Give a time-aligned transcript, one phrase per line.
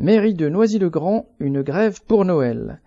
[0.00, 2.80] Mairie de Noisy-le-Grand, une grève pour Noël.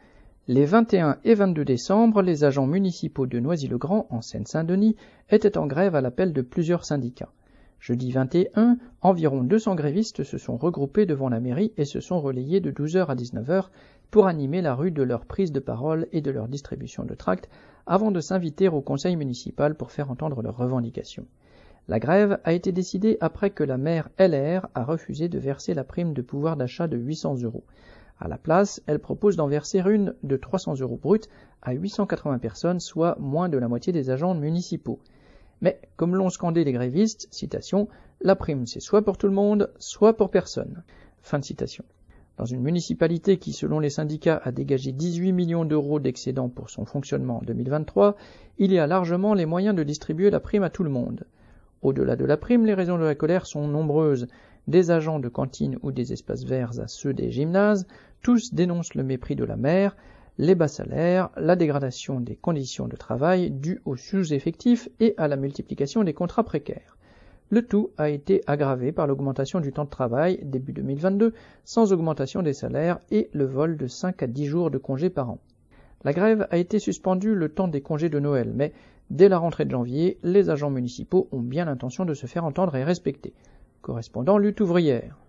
[0.47, 4.95] Les 21 et 22 décembre, les agents municipaux de Noisy-le-Grand, en Seine-Saint-Denis,
[5.29, 7.33] étaient en grève à l'appel de plusieurs syndicats.
[7.81, 12.61] Jeudi 21, environ 200 grévistes se sont regroupés devant la mairie et se sont relayés
[12.61, 13.65] de 12h à 19h
[14.09, 17.49] pour animer la rue de leur prise de parole et de leur distribution de tracts
[17.87, 21.27] avant de s'inviter au conseil municipal pour faire entendre leurs revendications.
[21.91, 25.83] La grève a été décidée après que la maire LR a refusé de verser la
[25.83, 27.65] prime de pouvoir d'achat de 800 euros.
[28.17, 31.27] À la place, elle propose d'en verser une de 300 euros brut
[31.61, 34.99] à 880 personnes, soit moins de la moitié des agents municipaux.
[35.59, 37.89] Mais, comme l'ont scandé les grévistes, citation,
[38.21, 40.83] la prime c'est soit pour tout le monde, soit pour personne.
[41.21, 41.83] Fin de citation.
[42.37, 46.85] Dans une municipalité qui, selon les syndicats, a dégagé 18 millions d'euros d'excédent pour son
[46.85, 48.15] fonctionnement en 2023,
[48.59, 51.25] il y a largement les moyens de distribuer la prime à tout le monde.
[51.81, 54.27] Au-delà de la prime, les raisons de la colère sont nombreuses.
[54.67, 57.87] Des agents de cantine ou des espaces verts à ceux des gymnases,
[58.21, 59.95] tous dénoncent le mépris de la mer,
[60.37, 65.37] les bas salaires, la dégradation des conditions de travail dues aux sous-effectifs et à la
[65.37, 66.97] multiplication des contrats précaires.
[67.49, 71.33] Le tout a été aggravé par l'augmentation du temps de travail début 2022
[71.65, 75.31] sans augmentation des salaires et le vol de 5 à 10 jours de congés par
[75.31, 75.39] an.
[76.03, 78.71] La grève a été suspendue le temps des congés de Noël, mais
[79.11, 82.77] Dès la rentrée de janvier, les agents municipaux ont bien l'intention de se faire entendre
[82.77, 83.33] et respecter.
[83.81, 85.20] Correspondant lutte ouvrière.